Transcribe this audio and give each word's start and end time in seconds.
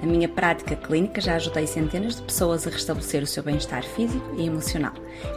Na 0.00 0.06
minha 0.06 0.28
prática 0.28 0.76
clínica 0.76 1.20
já 1.20 1.34
ajudei 1.34 1.66
centenas 1.66 2.16
de 2.16 2.22
pessoas 2.22 2.64
a 2.66 2.70
restabelecer 2.70 3.20
o 3.20 3.26
seu 3.26 3.42
bem-estar 3.42 3.82
físico 3.82 4.32
e 4.36 4.46
emocional. 4.46 4.92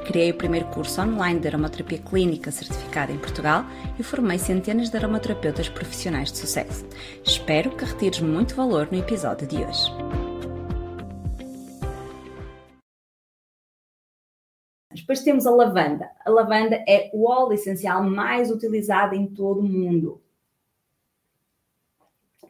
Criei 0.06 0.30
o 0.30 0.38
primeiro 0.38 0.68
curso 0.68 1.02
online 1.02 1.40
de 1.40 1.48
aromaterapia 1.48 1.98
clínica 1.98 2.52
certificado 2.52 3.12
em 3.12 3.18
Portugal 3.18 3.66
e 3.98 4.04
formei 4.04 4.38
centenas 4.38 4.92
de 4.92 4.98
aromaterapeutas 4.98 5.68
profissionais 5.68 6.32
de 6.32 6.38
sucesso. 6.38 6.86
Espero 7.26 7.72
que 7.72 7.86
retires 7.86 8.22
muito 8.22 8.54
valor 8.54 8.88
no 8.92 9.00
episódio 9.00 9.48
de 9.48 9.58
hoje. 9.58 9.92
Depois 14.94 15.24
temos 15.24 15.48
a 15.48 15.52
lavanda. 15.52 16.08
A 16.24 16.30
lavanda 16.30 16.76
é 16.88 17.10
o 17.14 17.28
óleo 17.28 17.54
essencial 17.54 18.04
mais 18.04 18.52
utilizado 18.52 19.16
em 19.16 19.26
todo 19.26 19.62
o 19.62 19.64
mundo 19.64 20.22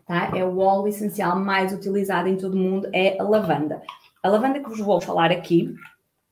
tá? 0.06 0.32
É 0.36 0.44
o 0.44 0.58
óleo 0.58 0.88
essencial 0.88 1.40
mais 1.40 1.74
utilizado 1.74 2.28
em 2.28 2.38
todo 2.38 2.54
o 2.54 2.58
mundo, 2.58 2.90
é 2.94 3.20
a 3.20 3.24
lavanda. 3.24 3.82
A 4.24 4.30
lavanda 4.30 4.60
que 4.60 4.70
vos 4.70 4.80
vou 4.80 5.02
falar 5.02 5.32
aqui 5.32 5.74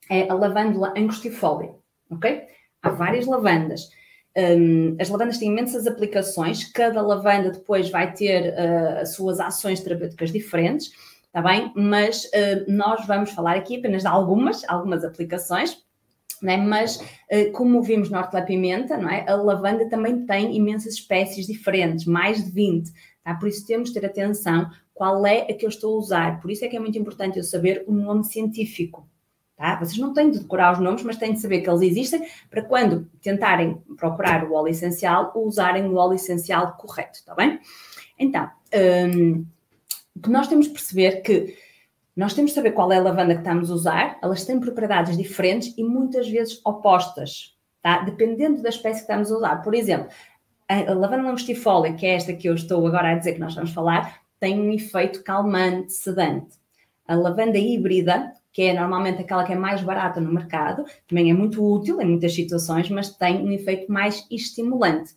é 0.09 0.29
a 0.29 0.33
lavândula 0.33 0.93
angustifolia, 0.97 1.71
ok? 2.09 2.43
Há 2.81 2.89
várias 2.89 3.25
lavandas. 3.25 3.89
Um, 4.37 4.95
as 4.99 5.09
lavandas 5.09 5.37
têm 5.37 5.49
imensas 5.49 5.87
aplicações, 5.87 6.63
cada 6.71 7.01
lavanda 7.01 7.51
depois 7.51 7.89
vai 7.89 8.13
ter 8.13 8.53
uh, 8.53 9.01
as 9.01 9.15
suas 9.15 9.39
ações 9.39 9.81
terapêuticas 9.81 10.31
diferentes, 10.31 10.91
está 11.25 11.41
bem? 11.41 11.72
Mas 11.75 12.25
uh, 12.25 12.66
nós 12.67 13.05
vamos 13.05 13.31
falar 13.31 13.55
aqui 13.55 13.77
apenas 13.77 14.03
de 14.03 14.07
algumas, 14.07 14.63
algumas 14.69 15.03
aplicações, 15.03 15.83
né? 16.41 16.57
mas 16.57 16.97
uh, 16.97 17.51
como 17.53 17.81
vimos 17.81 18.09
na 18.09 18.19
hortelã-pimenta, 18.19 18.95
é? 18.95 19.29
a 19.29 19.35
lavanda 19.35 19.89
também 19.89 20.25
tem 20.25 20.55
imensas 20.55 20.94
espécies 20.94 21.47
diferentes, 21.47 22.05
mais 22.05 22.44
de 22.44 22.51
20. 22.51 22.91
Tá? 23.23 23.34
Por 23.36 23.48
isso 23.48 23.66
temos 23.66 23.89
de 23.89 24.00
ter 24.00 24.06
atenção 24.06 24.70
qual 24.94 25.25
é 25.25 25.42
a 25.42 25.53
que 25.53 25.66
eu 25.66 25.70
estou 25.70 25.95
a 25.95 26.00
usar. 26.00 26.42
Por 26.42 26.52
isso 26.52 26.66
é 26.66 26.67
que 26.67 26.75
é 26.75 26.80
muito 26.80 26.98
importante 26.98 27.38
eu 27.38 27.44
saber 27.44 27.84
o 27.88 27.94
nome 27.94 28.23
científico. 28.25 29.08
Tá? 29.56 29.78
Vocês 29.78 29.98
não 29.98 30.14
têm 30.14 30.31
de 30.31 30.39
decorar 30.39 30.73
os 30.73 30.80
nomes, 30.80 31.03
mas 31.03 31.17
têm 31.17 31.34
de 31.34 31.42
saber 31.42 31.62
que 31.62 31.70
eles 31.70 31.81
existem 31.81 32.25
para 32.50 32.62
quando 32.62 33.09
tentarem 33.22 33.75
procurar 33.97 34.45
o 34.45 34.53
óleo 34.53 34.70
essencial, 34.70 35.34
usarem 35.36 35.86
o 35.86 35.95
óleo 35.95 36.14
essencial 36.14 36.78
correto, 36.78 37.20
está 37.20 37.36
bem? 37.36 37.59
Então, 38.17 38.50
um, 39.14 39.45
o 40.16 40.22
que 40.22 40.30
nós 40.30 40.47
temos 40.47 40.67
de 40.67 40.73
perceber 40.73 41.22
que 41.22 41.58
nós 42.16 42.34
temos 42.34 42.52
de 42.52 42.56
saber 42.56 42.72
qual 42.72 42.92
é 42.92 42.97
a 42.97 43.02
lavanda 43.02 43.34
que 43.34 43.40
estamos 43.40 43.72
a 43.72 43.73
usar, 43.73 44.20
elas 44.22 44.45
têm 44.45 44.59
propriedades 44.59 45.17
diferentes 45.17 45.73
e 45.78 45.84
muitas 45.84 46.30
vezes 46.30 46.59
opostas, 46.66 47.58
tá? 47.81 48.00
Dependendo 48.00 48.62
da 48.62 48.70
espécie 48.70 49.00
que 49.00 49.12
estamos 49.12 49.31
a 49.31 49.38
usar. 49.38 49.56
Por 49.62 49.73
exemplo, 49.73 50.09
a 50.70 50.94
lavanda 50.94 51.23
longestifolia, 51.23 51.94
que 51.94 52.06
é 52.06 52.16
esta 52.16 52.34
que 52.34 52.48
eu 52.48 52.53
estou 52.53 52.86
agora 52.86 53.12
a 53.12 53.16
dizer 53.16 53.34
que 53.34 53.39
nós 53.39 53.56
vamos 53.56 53.72
falar, 53.72 54.22
tem 54.39 54.59
um 54.59 54.72
efeito 54.72 55.23
calmante, 55.23 55.92
sedante. 55.92 56.58
A 57.08 57.16
lavanda 57.16 57.58
híbrida, 57.58 58.31
que 58.53 58.62
é 58.62 58.73
normalmente 58.73 59.22
aquela 59.22 59.44
que 59.44 59.52
é 59.52 59.56
mais 59.56 59.81
barata 59.81 60.22
no 60.22 60.31
mercado, 60.31 60.86
também 61.08 61.31
é 61.31 61.34
muito 61.34 61.64
útil 61.64 62.00
em 62.00 62.06
muitas 62.06 62.34
situações, 62.34 62.90
mas 62.90 63.09
tem 63.09 63.44
um 63.44 63.52
efeito 63.52 63.92
mais 63.92 64.25
estimulante. 64.30 65.16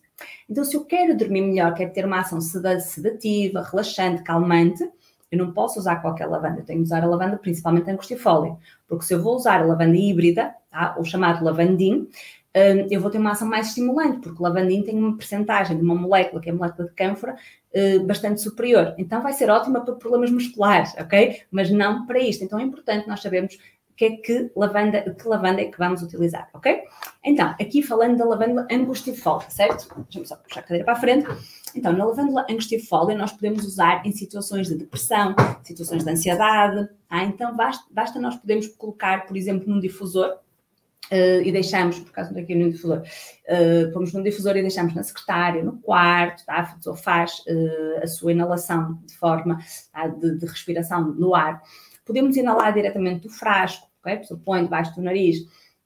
Então, 0.49 0.63
se 0.63 0.75
eu 0.75 0.85
quero 0.85 1.15
dormir 1.15 1.41
melhor, 1.41 1.73
quero 1.73 1.93
ter 1.93 2.05
uma 2.05 2.19
ação 2.19 2.41
sedativa, 2.41 3.61
relaxante, 3.61 4.23
calmante, 4.23 4.83
eu 5.31 5.37
não 5.37 5.51
posso 5.51 5.79
usar 5.79 5.95
qualquer 5.95 6.27
lavanda, 6.27 6.59
eu 6.59 6.65
tenho 6.65 6.79
que 6.79 6.85
usar 6.85 7.03
a 7.03 7.07
lavanda 7.07 7.37
principalmente 7.37 7.89
angustifolia, 7.89 8.55
porque 8.87 9.03
se 9.03 9.15
eu 9.15 9.21
vou 9.21 9.35
usar 9.35 9.61
a 9.61 9.65
lavanda 9.65 9.95
híbrida, 9.95 10.53
tá, 10.69 10.95
chamado 11.03 11.43
lavandim, 11.43 12.07
Eu 12.89 13.01
vou 13.01 13.09
ter 13.09 13.17
uma 13.17 13.31
ação 13.31 13.47
mais 13.47 13.69
estimulante, 13.69 14.19
porque 14.19 14.39
o 14.39 14.43
lavandinho 14.43 14.83
tem 14.83 14.95
uma 14.95 15.17
percentagem 15.17 15.75
de 15.75 15.83
uma 15.83 15.95
molécula, 15.95 16.39
que 16.39 16.49
é 16.49 16.51
a 16.51 16.55
molécula 16.55 16.87
de 16.87 16.93
cânfora, 16.93 17.35
hum, 17.73 18.05
bastante 18.05 18.41
superior. 18.41 18.93
Então 18.97 19.21
vai 19.23 19.33
ser 19.33 19.49
ótima 19.49 19.81
para 19.81 19.95
problemas 19.95 20.29
musculares, 20.29 20.93
ok? 20.99 21.41
Mas 21.49 21.71
não 21.71 22.05
para 22.05 22.19
isto. 22.19 22.43
Então 22.43 22.59
é 22.59 22.63
importante 22.63 23.07
nós 23.07 23.21
sabermos 23.21 23.57
que 23.95 24.05
é 24.05 24.17
que 24.17 24.51
lavanda, 24.55 25.01
que 25.13 25.27
lavanda 25.27 25.61
é 25.61 25.65
que 25.65 25.77
vamos 25.77 26.01
utilizar, 26.01 26.49
ok? 26.53 26.83
Então, 27.23 27.49
aqui 27.59 27.81
falando 27.81 28.17
da 28.17 28.25
lavândula 28.25 28.67
angustifolia, 28.71 29.49
certo? 29.49 29.87
Deixa-me 30.03 30.25
só 30.25 30.35
puxar 30.35 30.61
a 30.61 30.63
cadeira 30.63 30.83
para 30.83 30.93
a 30.93 30.99
frente. 30.99 31.27
Então, 31.75 31.93
na 31.93 32.05
lavândula 32.05 32.45
angustifolia 32.49 33.17
nós 33.17 33.31
podemos 33.31 33.63
usar 33.65 34.05
em 34.05 34.11
situações 34.11 34.67
de 34.67 34.75
depressão, 34.75 35.35
situações 35.63 36.03
de 36.03 36.09
ansiedade, 36.09 36.89
tá? 37.07 37.23
Então 37.23 37.55
basta, 37.55 37.83
basta 37.91 38.19
nós 38.19 38.35
podemos 38.35 38.67
colocar, 38.67 39.25
por 39.25 39.37
exemplo, 39.37 39.69
num 39.69 39.79
difusor, 39.79 40.37
Uh, 41.11 41.43
e 41.43 41.51
deixamos, 41.51 41.99
por 41.99 42.11
causa 42.11 42.33
daqui 42.33 42.55
no 42.55 42.71
difusor, 42.71 42.99
uh, 43.01 43.91
pomos 43.91 44.13
no 44.13 44.23
difusor 44.23 44.55
e 44.55 44.61
deixamos 44.61 44.95
na 44.95 45.03
secretária, 45.03 45.61
no 45.61 45.77
quarto, 45.79 46.45
tá? 46.45 46.59
a 46.59 46.75
pessoa 46.75 46.95
faz 46.95 47.39
uh, 47.39 48.01
a 48.01 48.07
sua 48.07 48.31
inalação 48.31 48.99
de 49.05 49.15
forma 49.17 49.59
tá? 49.91 50.07
de, 50.07 50.37
de, 50.37 50.45
respiração 50.45 51.13
no 51.13 51.35
ar. 51.35 51.61
Podemos 52.05 52.37
inalar 52.37 52.73
diretamente 52.73 53.27
do 53.27 53.29
frasco, 53.29 53.85
okay? 53.99 54.13
a 54.13 54.17
pessoa 54.17 54.39
põe 54.43 54.63
debaixo 54.63 54.95
do 54.95 55.01
nariz 55.01 55.39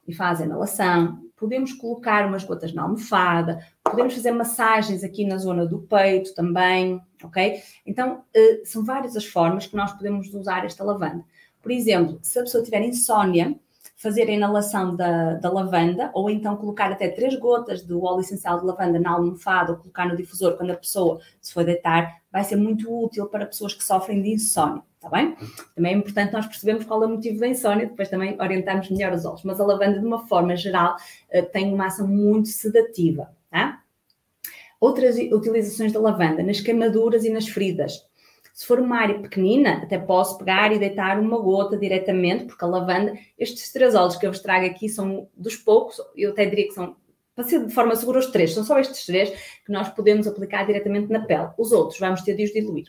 e 0.08 0.14
faz 0.14 0.40
a 0.40 0.46
inalação. 0.46 1.20
Podemos 1.36 1.74
colocar 1.74 2.26
umas 2.26 2.44
gotas 2.44 2.72
na 2.72 2.84
almofada, 2.84 3.60
podemos 3.84 4.14
fazer 4.14 4.32
massagens 4.32 5.04
aqui 5.04 5.26
na 5.26 5.38
zona 5.38 5.66
do 5.66 5.80
peito 5.80 6.34
também, 6.34 7.02
ok? 7.24 7.62
Então, 7.86 8.24
são 8.64 8.84
várias 8.84 9.16
as 9.16 9.26
formas 9.26 9.68
que 9.68 9.76
nós 9.76 9.92
podemos 9.94 10.34
usar 10.34 10.66
esta 10.66 10.84
lavanda. 10.84 11.24
Por 11.62 11.72
exemplo, 11.72 12.18
se 12.24 12.40
a 12.40 12.44
pessoa 12.44 12.64
tiver 12.64 12.82
insónia, 12.82 13.56
fazer 13.98 14.30
a 14.30 14.32
inalação 14.32 14.96
da, 14.96 15.34
da 15.34 15.52
lavanda, 15.52 16.12
ou 16.14 16.30
então 16.30 16.56
colocar 16.56 16.92
até 16.92 17.10
três 17.10 17.36
gotas 17.36 17.82
do 17.82 18.04
óleo 18.04 18.22
essencial 18.22 18.60
de 18.60 18.66
lavanda 18.66 19.00
na 19.00 19.10
almofada, 19.10 19.72
ou 19.72 19.78
colocar 19.80 20.08
no 20.08 20.16
difusor 20.16 20.56
quando 20.56 20.70
a 20.70 20.76
pessoa 20.76 21.20
se 21.42 21.52
for 21.52 21.66
deitar, 21.66 22.22
vai 22.32 22.44
ser 22.44 22.58
muito 22.58 22.88
útil 23.04 23.26
para 23.26 23.48
pessoas 23.48 23.74
que 23.74 23.84
sofrem 23.84 24.22
de 24.22 24.30
insónia, 24.30 24.84
está 24.96 25.10
bem? 25.10 25.36
Também 25.76 25.96
é 25.96 25.98
importante 25.98 26.32
nós 26.32 26.46
percebermos 26.46 26.86
qual 26.86 27.02
é 27.04 27.08
o 27.08 27.10
motivo 27.10 27.40
da 27.40 27.48
insónia, 27.48 27.88
depois 27.88 28.08
também 28.08 28.40
orientarmos 28.40 28.88
melhor 28.92 29.14
os 29.14 29.26
olhos. 29.26 29.44
Mas 29.44 29.60
a 29.60 29.66
lavanda, 29.66 30.00
de 30.00 30.06
uma 30.06 30.28
forma 30.28 30.56
geral, 30.56 30.96
eh, 31.32 31.42
tem 31.42 31.74
uma 31.74 31.88
ação 31.88 32.08
muito 32.08 32.50
sedativa, 32.50 33.32
tá? 33.50 33.82
Outras 34.80 35.18
utilizações 35.18 35.92
da 35.92 36.00
lavanda 36.00 36.44
nas 36.44 36.62
queimaduras 36.62 37.26
e 37.26 37.32
nas 37.32 37.48
feridas. 37.48 38.06
Se 38.58 38.66
for 38.66 38.80
uma 38.80 38.98
área 38.98 39.20
pequenina, 39.20 39.84
até 39.84 40.00
posso 40.00 40.36
pegar 40.40 40.74
e 40.74 40.80
deitar 40.80 41.20
uma 41.20 41.38
gota 41.40 41.78
diretamente, 41.78 42.46
porque 42.46 42.66
a 42.66 42.68
lavanda, 42.68 43.14
estes 43.38 43.72
três 43.72 43.94
óleos 43.94 44.16
que 44.16 44.26
eu 44.26 44.32
vos 44.32 44.42
trago 44.42 44.66
aqui 44.66 44.90
são 44.90 45.30
dos 45.38 45.56
poucos, 45.56 46.02
eu 46.16 46.32
até 46.32 46.44
diria 46.48 46.66
que 46.68 46.74
são, 46.74 46.96
para 47.36 47.44
ser 47.44 47.64
de 47.64 47.72
forma 47.72 47.96
segura, 47.96 48.18
os 48.18 48.32
três, 48.32 48.56
são 48.56 48.64
só 48.64 48.80
estes 48.80 49.06
três 49.06 49.30
que 49.64 49.72
nós 49.72 49.90
podemos 49.90 50.26
aplicar 50.26 50.66
diretamente 50.66 51.08
na 51.08 51.20
pele. 51.20 51.50
Os 51.56 51.72
outros 51.72 52.00
vamos 52.00 52.24
ter 52.24 52.36
de 52.36 52.46
os 52.46 52.52
diluir. 52.52 52.86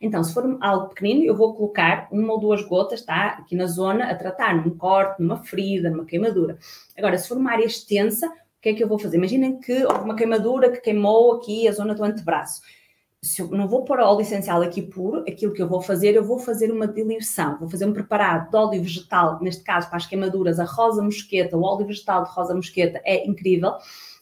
Então, 0.00 0.24
se 0.24 0.32
for 0.32 0.56
algo 0.58 0.88
pequenino, 0.88 1.22
eu 1.26 1.36
vou 1.36 1.54
colocar 1.54 2.08
uma 2.10 2.32
ou 2.32 2.40
duas 2.40 2.62
gotas, 2.62 3.02
tá? 3.02 3.40
Aqui 3.40 3.54
na 3.54 3.66
zona, 3.66 4.06
a 4.06 4.14
tratar 4.14 4.56
num 4.56 4.74
corte, 4.74 5.20
numa 5.20 5.36
ferida, 5.44 5.90
numa 5.90 6.06
queimadura. 6.06 6.56
Agora, 6.96 7.18
se 7.18 7.28
for 7.28 7.36
uma 7.36 7.52
área 7.52 7.66
extensa, 7.66 8.26
o 8.26 8.62
que 8.62 8.70
é 8.70 8.74
que 8.74 8.82
eu 8.82 8.88
vou 8.88 8.98
fazer? 8.98 9.18
Imaginem 9.18 9.60
que 9.60 9.84
houve 9.84 10.00
uma 10.00 10.16
queimadura 10.16 10.70
que 10.70 10.80
queimou 10.80 11.34
aqui 11.34 11.68
a 11.68 11.72
zona 11.72 11.94
do 11.94 12.02
antebraço 12.02 12.62
se 13.22 13.42
eu 13.42 13.48
não 13.48 13.68
vou 13.68 13.84
pôr 13.84 14.00
óleo 14.00 14.22
essencial 14.22 14.62
aqui 14.62 14.80
puro, 14.80 15.20
aquilo 15.28 15.52
que 15.52 15.60
eu 15.60 15.68
vou 15.68 15.82
fazer, 15.82 16.14
eu 16.14 16.24
vou 16.24 16.38
fazer 16.38 16.72
uma 16.72 16.88
diluição, 16.88 17.58
vou 17.58 17.68
fazer 17.68 17.84
um 17.84 17.92
preparado 17.92 18.50
de 18.50 18.56
óleo 18.56 18.82
vegetal, 18.82 19.38
neste 19.42 19.62
caso 19.62 19.88
para 19.88 19.98
as 19.98 20.06
queimaduras, 20.06 20.58
a 20.58 20.64
rosa 20.64 21.02
mosqueta, 21.02 21.56
o 21.56 21.62
óleo 21.62 21.86
vegetal 21.86 22.24
de 22.24 22.30
rosa 22.30 22.54
mosqueta 22.54 23.00
é 23.04 23.26
incrível, 23.26 23.74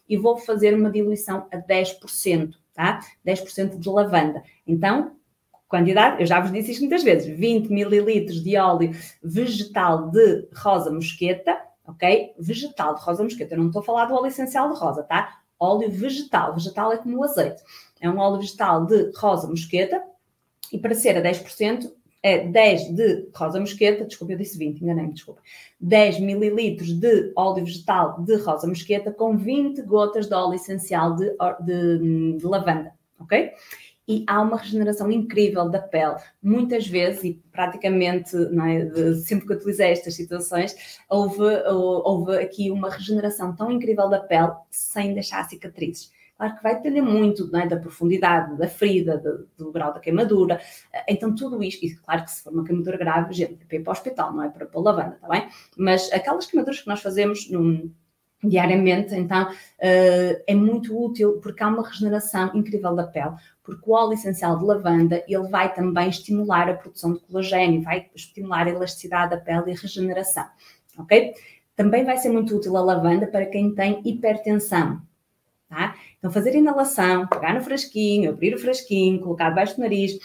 e 0.09 0.17
vou 0.17 0.37
fazer 0.37 0.75
uma 0.75 0.91
diluição 0.91 1.47
a 1.53 1.59
10%, 1.59 2.55
tá? 2.75 3.01
10% 3.25 3.79
de 3.79 3.89
lavanda. 3.89 4.43
Então, 4.67 5.13
quantidade, 5.69 6.21
eu 6.21 6.27
já 6.27 6.41
vos 6.41 6.51
disse 6.51 6.73
isto 6.73 6.81
muitas 6.81 7.05
vezes, 7.05 7.29
20 7.39 7.69
mililitros 7.69 8.43
de 8.43 8.57
óleo 8.57 8.91
vegetal 9.23 10.11
de 10.11 10.49
rosa 10.57 10.91
mosqueta, 10.91 11.57
ok? 11.87 12.33
Vegetal 12.37 12.97
de 12.97 13.03
rosa 13.03 13.23
mosqueta, 13.23 13.55
eu 13.55 13.59
não 13.59 13.67
estou 13.69 13.81
a 13.81 13.85
falar 13.85 14.07
do 14.07 14.15
óleo 14.15 14.27
essencial 14.27 14.73
de 14.73 14.79
rosa, 14.79 15.05
tá? 15.05 15.39
Óleo 15.59 15.91
vegetal, 15.91 16.55
vegetal 16.55 16.93
é 16.93 16.99
como 16.99 17.19
o 17.19 17.25
azeite. 17.25 17.63
É 18.01 18.09
um 18.09 18.19
óleo 18.19 18.39
vegetal 18.39 18.87
de 18.87 19.11
rosa 19.17 19.49
mosqueta 19.49 20.03
e 20.73 20.79
para 20.79 20.95
ser 20.95 21.17
a 21.17 21.23
10%, 21.23 21.91
é 22.23 22.47
10 22.47 22.95
de 22.95 23.29
rosa 23.35 23.61
mosqueta, 23.61 24.05
desculpa, 24.05 24.33
eu 24.33 24.39
disse 24.39 24.59
20, 24.59 24.83
enganei-me, 24.83 25.13
desculpa. 25.13 25.41
10 25.81 26.21
mililitros 26.21 26.93
de 26.93 27.33
óleo 27.37 27.65
vegetal 27.65 28.21
de 28.23 28.37
rosa 28.37 28.67
mosqueta 28.67 29.13
com 29.13 29.37
20 29.37 29.83
gotas 29.83 30.27
de 30.27 30.35
óleo 30.35 30.55
essencial 30.55 31.15
de, 31.15 31.31
de, 31.61 32.37
de 32.39 32.47
lavanda, 32.47 32.93
ok? 33.21 33.53
E 34.09 34.25
há 34.27 34.41
uma 34.41 34.57
regeneração 34.57 35.13
incrível 35.13 35.69
da 35.69 35.81
pele. 35.81 36.17
Muitas 36.43 36.87
vezes, 36.87 37.23
e 37.25 37.43
praticamente, 37.53 38.35
é, 38.35 38.85
de, 38.87 39.15
sempre 39.17 39.47
que 39.47 39.53
utilizei 39.53 39.91
estas 39.91 40.15
situações, 40.15 40.75
houve, 41.09 41.45
houve 41.69 42.39
aqui 42.39 42.71
uma 42.71 42.91
regeneração 42.91 43.55
tão 43.55 43.71
incrível 43.71 44.09
da 44.09 44.19
pele 44.19 44.53
sem 44.71 45.13
deixar 45.13 45.47
cicatrizes 45.49 46.11
Claro 46.39 46.55
que 46.57 46.63
vai 46.63 46.77
depender 46.77 47.03
muito 47.03 47.51
é, 47.57 47.67
da 47.67 47.77
profundidade, 47.77 48.57
da 48.57 48.69
ferida, 48.69 49.19
do, 49.19 49.49
do, 49.57 49.73
grau 49.73 49.93
da 49.93 49.99
queimadura. 49.99 50.61
Então, 51.09 51.35
tudo 51.35 51.61
isto, 51.65 51.85
e 51.85 51.97
claro 51.97 52.23
que 52.23 52.31
se 52.31 52.45
for 52.45 52.53
uma 52.53 52.65
queimadura 52.65 52.97
grave, 52.97 53.35
gente, 53.35 53.61
é 53.61 53.67
para 53.67 53.77
ir 53.77 53.83
para 53.83 53.91
o 53.91 53.93
hospital, 53.93 54.33
não 54.33 54.45
é 54.45 54.49
para 54.49 54.65
pôr 54.65 54.81
lavanda, 54.81 55.17
está 55.17 55.27
bem? 55.27 55.49
Mas 55.77 56.13
aquelas 56.13 56.47
queimaduras 56.47 56.81
que 56.81 56.87
nós 56.87 57.03
fazemos 57.03 57.51
num, 57.51 57.93
diariamente, 58.43 59.15
então 59.15 59.51
uh, 59.51 60.43
é 60.47 60.55
muito 60.55 60.97
útil 60.97 61.41
porque 61.43 61.63
há 61.63 61.69
uma 61.69 61.87
regeneração 61.87 62.51
incrível 62.55 62.95
da 62.95 63.05
pele, 63.05 63.35
porque 63.65 63.91
o 63.91 63.95
óleo 63.95 64.13
essencial 64.13 64.57
de 64.59 64.65
lavanda 64.65 65.25
ele 65.27 65.49
vai 65.49 65.75
também 65.75 66.09
estimular 66.09 66.69
a 66.69 66.75
produção 66.75 67.15
de 67.15 67.21
colagênio, 67.21 67.83
vai 67.83 68.09
estimular 68.15 68.67
a 68.67 68.71
elasticidade 68.71 69.31
da 69.31 69.39
pele 69.39 69.71
e 69.71 69.73
a 69.73 69.77
regeneração, 69.77 70.47
ok? 70.99 71.35
Também 71.75 72.05
vai 72.05 72.17
ser 72.17 72.29
muito 72.29 72.57
útil 72.57 72.77
a 72.77 72.81
lavanda 72.81 73.27
para 73.27 73.47
quem 73.47 73.75
tem 73.75 74.01
hipertensão, 74.05 75.01
Tá? 75.69 75.95
Então, 76.19 76.31
fazer 76.31 76.55
inalação, 76.55 77.27
pegar 77.27 77.53
no 77.53 77.61
frasquinho, 77.61 78.31
abrir 78.31 78.55
o 78.55 78.59
frasquinho, 78.59 79.21
colocar 79.21 79.51
debaixo 79.51 79.77
do 79.77 79.83
nariz, 79.83 80.19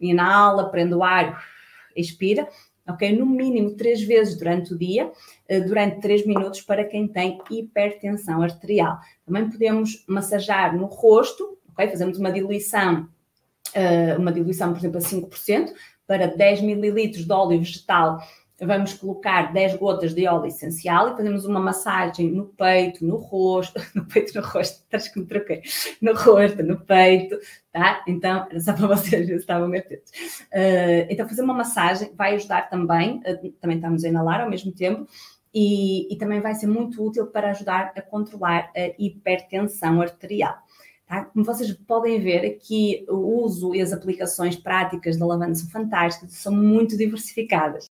inala, 0.00 0.70
prende 0.70 0.94
o 0.94 1.02
ar, 1.02 1.44
expira, 1.94 2.48
ok? 2.88 3.16
No 3.16 3.26
mínimo 3.26 3.76
três 3.76 4.02
vezes 4.02 4.36
durante 4.36 4.74
o 4.74 4.78
dia, 4.78 5.10
eh, 5.48 5.60
durante 5.60 6.00
três 6.00 6.26
minutos 6.26 6.60
para 6.60 6.84
quem 6.84 7.06
tem 7.06 7.40
hipertensão 7.50 8.42
arterial. 8.42 8.98
Também 9.24 9.48
podemos 9.48 10.04
massajar 10.06 10.76
no 10.76 10.86
rosto, 10.86 11.58
ok? 11.70 11.88
Fazemos 11.88 12.18
uma 12.18 12.32
diluição, 12.32 13.08
eh, 13.74 14.16
uma 14.16 14.32
diluição, 14.32 14.72
por 14.72 14.78
exemplo, 14.78 14.98
a 14.98 15.00
5%, 15.00 15.72
para 16.06 16.26
10 16.26 16.62
mililitros 16.62 17.24
de 17.24 17.32
óleo 17.32 17.58
vegetal 17.58 18.20
vamos 18.60 18.94
colocar 18.94 19.52
10 19.52 19.76
gotas 19.76 20.14
de 20.14 20.26
óleo 20.26 20.46
essencial 20.46 21.08
e 21.08 21.16
fazemos 21.16 21.44
uma 21.44 21.60
massagem 21.60 22.30
no 22.30 22.46
peito, 22.46 23.04
no 23.04 23.16
rosto, 23.16 23.80
no 23.94 24.04
peito, 24.04 24.38
no 24.38 24.46
rosto, 24.46 24.82
estás 24.82 25.08
que 25.08 25.18
me 25.18 25.26
troquei, 25.26 25.62
no 26.00 26.14
rosto, 26.14 26.62
no 26.62 26.78
peito, 26.80 27.38
tá? 27.72 28.02
Então, 28.06 28.46
era 28.50 28.60
só 28.60 28.72
para 28.72 28.86
vocês 28.86 29.26
ver 29.26 29.34
se 29.34 29.40
estavam 29.40 29.68
atentos. 29.68 30.10
Uh, 30.52 31.06
então, 31.08 31.28
fazer 31.28 31.42
uma 31.42 31.54
massagem 31.54 32.12
vai 32.14 32.34
ajudar 32.34 32.68
também, 32.68 33.18
uh, 33.18 33.52
também 33.60 33.76
estamos 33.76 34.04
a 34.04 34.08
inalar 34.08 34.40
ao 34.40 34.50
mesmo 34.50 34.72
tempo, 34.72 35.06
e, 35.52 36.12
e, 36.12 36.16
também 36.16 36.40
vai 36.40 36.54
ser 36.54 36.68
muito 36.68 37.04
útil 37.04 37.26
para 37.26 37.50
ajudar 37.50 37.92
a 37.96 38.00
controlar 38.00 38.70
a 38.76 38.94
hipertensão 38.96 40.00
arterial. 40.00 40.56
Tá? 41.10 41.24
Como 41.24 41.44
vocês 41.44 41.72
podem 41.72 42.20
ver, 42.20 42.46
aqui 42.46 43.04
o 43.08 43.42
uso 43.42 43.74
e 43.74 43.82
as 43.82 43.92
aplicações 43.92 44.54
práticas 44.54 45.16
da 45.16 45.26
lavanda 45.26 45.56
são 45.56 45.68
fantásticas, 45.68 46.34
são 46.34 46.54
muito 46.54 46.96
diversificadas. 46.96 47.90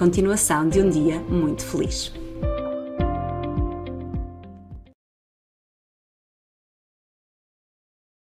Continuação 0.00 0.66
de 0.66 0.80
um 0.80 0.88
dia 0.88 1.20
muito 1.28 1.62
feliz. 1.62 2.10